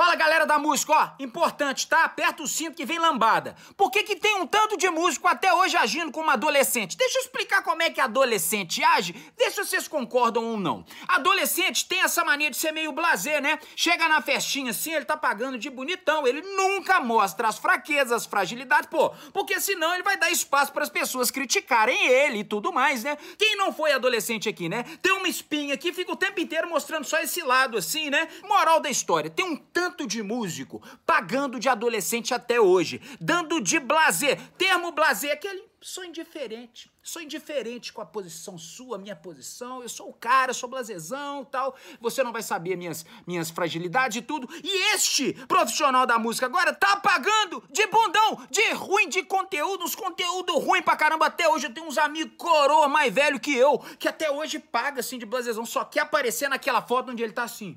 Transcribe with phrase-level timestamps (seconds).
[0.00, 2.04] Fala galera da música, ó, importante, tá?
[2.04, 3.54] Aperta o cinto que vem lambada.
[3.76, 6.96] Por que que tem um tanto de músico até hoje agindo como adolescente?
[6.96, 10.86] Deixa eu explicar como é que adolescente age, vê se vocês concordam ou não.
[11.06, 13.58] Adolescente tem essa mania de ser meio blazer, né?
[13.76, 18.24] Chega na festinha assim, ele tá pagando de bonitão, ele nunca mostra as fraquezas, as
[18.24, 22.72] fragilidades, pô, porque senão ele vai dar espaço para as pessoas criticarem ele e tudo
[22.72, 23.18] mais, né?
[23.36, 24.82] Quem não foi adolescente aqui, né?
[25.02, 28.26] Tem uma espinha que fica o tempo inteiro mostrando só esse lado assim, né?
[28.44, 33.60] Moral da história, tem um tanto tanto de músico pagando de adolescente até hoje, dando
[33.60, 34.40] de blazer.
[34.56, 36.90] Termo blazer aquele sou indiferente.
[37.02, 39.82] Sou indiferente com a posição sua, minha posição.
[39.82, 41.74] Eu sou o cara, sou blazezão tal.
[42.00, 44.48] Você não vai saber minhas, minhas fragilidades e tudo.
[44.62, 49.94] E este profissional da música agora tá pagando de bundão, de ruim de conteúdo, uns
[49.94, 51.26] conteúdo ruim pra caramba.
[51.26, 55.00] Até hoje eu tenho uns amigos coroa mais velho que eu, que até hoje paga
[55.00, 57.76] assim de blazezão, só quer aparecer naquela foto onde ele tá assim.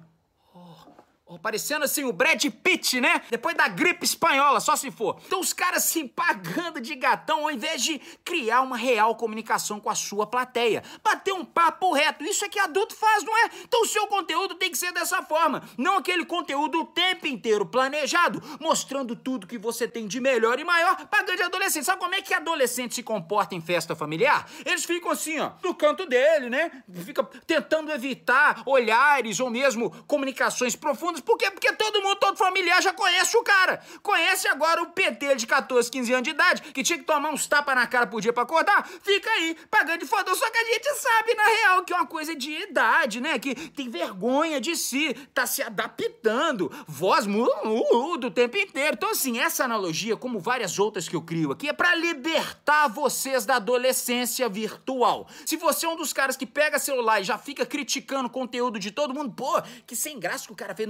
[1.39, 3.21] Parecendo assim o Brad Pitt, né?
[3.29, 5.19] Depois da gripe espanhola, só se for.
[5.25, 9.89] Então os caras se pagando de gatão ao invés de criar uma real comunicação com
[9.89, 10.83] a sua plateia.
[11.03, 12.23] Bater um papo reto.
[12.23, 13.49] Isso é que adulto faz, não é?
[13.63, 15.63] Então o seu conteúdo tem que ser dessa forma.
[15.77, 20.63] Não aquele conteúdo o tempo inteiro planejado, mostrando tudo que você tem de melhor e
[20.63, 21.85] maior, pagando de adolescente.
[21.85, 24.47] Sabe como é que adolescente se comporta em festa familiar?
[24.65, 26.83] Eles ficam assim, ó, no canto dele, né?
[27.05, 31.22] Fica tentando evitar olhares ou mesmo comunicações profundas.
[31.25, 31.49] Por quê?
[31.51, 32.17] Porque todo mundo,
[32.63, 33.81] familiar já conhece o cara.
[34.01, 37.45] Conhece agora o PT de 14, 15 anos de idade, que tinha que tomar uns
[37.45, 38.87] tapas na cara por dia pra acordar.
[39.01, 40.33] Fica aí, pagando de fodão.
[40.33, 43.37] Só que a gente sabe, na real, que é uma coisa de idade, né?
[43.37, 46.71] Que tem vergonha de si, tá se adaptando.
[46.87, 48.95] Voz muda o tempo inteiro.
[48.95, 53.45] Então, assim, essa analogia, como várias outras que eu crio aqui, é para libertar vocês
[53.45, 55.27] da adolescência virtual.
[55.45, 58.79] Se você é um dos caras que pega celular e já fica criticando o conteúdo
[58.79, 60.83] de todo mundo, pô, que sem graça que o cara fez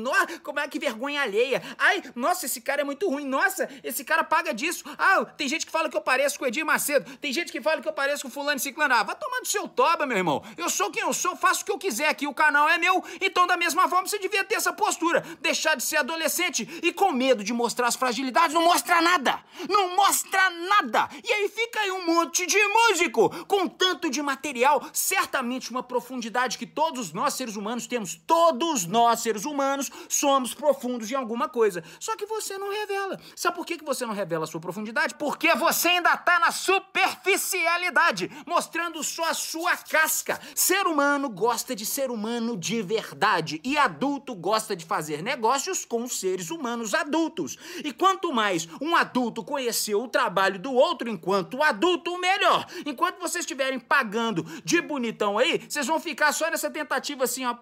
[0.44, 1.63] como é que vergonha alheia.
[1.78, 3.26] Ai, nossa, esse cara é muito ruim.
[3.26, 4.84] Nossa, esse cara paga disso.
[4.98, 7.18] Ah, tem gente que fala que eu pareço com o Edir Macedo.
[7.18, 8.94] Tem gente que fala que eu pareço com fulano e ciclano.
[8.94, 10.44] Ah, vai tomar do seu toba, meu irmão.
[10.58, 12.28] Eu sou quem eu sou, faço o que eu quiser aqui.
[12.28, 13.04] O canal é meu.
[13.22, 15.24] Então, da mesma forma, você devia ter essa postura.
[15.42, 19.44] Deixar de ser adolescente e com medo de mostrar as fragilidades, não mostra nada.
[19.70, 21.10] Não mostra nada.
[21.24, 24.84] E aí fica aí um monte de músico com tanto de material.
[24.92, 28.16] Certamente uma profundidade que todos nós, seres humanos, temos.
[28.16, 31.84] Todos nós, seres humanos, somos profundos em alguma coisa.
[32.00, 33.20] Só que você não revela.
[33.36, 35.14] Sabe por que você não revela a sua profundidade?
[35.14, 40.42] Porque você ainda tá na superficialidade, mostrando só a sua casca.
[40.56, 46.08] Ser humano gosta de ser humano de verdade e adulto gosta de fazer negócios com
[46.08, 47.58] seres humanos adultos.
[47.84, 52.66] E quanto mais um adulto conhecer o trabalho do outro enquanto adulto, melhor.
[52.86, 57.56] Enquanto vocês estiverem pagando de bonitão aí, vocês vão ficar só nessa tentativa assim, ó,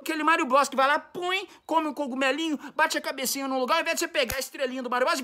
[0.00, 3.76] aquele Mario Bros que vai lá, põe, come um cogumelinho, bate a cabecinha no lugar,
[3.76, 5.20] ao invés de você pegar a estrelinha do Mario Bros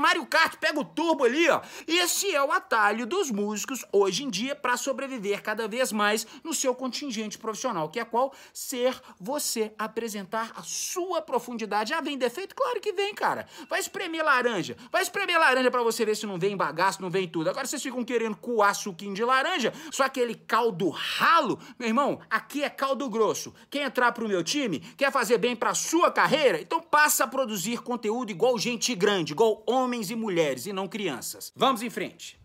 [0.00, 1.60] Mario Kart, pega o turbo ali, ó.
[1.86, 6.54] Esse é o atalho dos músicos hoje em dia para sobreviver cada vez mais no
[6.54, 8.32] seu contingente profissional, que é qual?
[8.52, 11.92] Ser você, apresentar a sua profundidade.
[11.92, 12.54] Ah, vem defeito?
[12.54, 13.46] Claro que vem, cara.
[13.68, 14.74] Vai espremer laranja.
[14.90, 17.50] Vai espremer laranja para você ver se não vem bagaço, não vem tudo.
[17.50, 21.58] Agora vocês ficam querendo coar suquinho de laranja, só aquele caldo ralo.
[21.78, 23.52] Meu irmão, aqui é caldo grosso.
[23.68, 24.80] Quer entrar pro meu time?
[24.96, 26.58] Quer fazer bem pra sua carreira?
[26.58, 30.86] Então passa a produzir conteúdo igual gente grande, igual homem homens e mulheres e não
[30.86, 31.52] crianças.
[31.56, 32.39] Vamos em frente.